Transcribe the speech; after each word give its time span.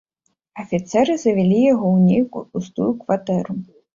Афіцэры 0.61 1.17
завялі 1.23 1.59
яго 1.73 1.85
ў 1.95 1.97
нейкую 2.07 2.43
пустую 2.57 2.91
кватэру. 3.05 3.59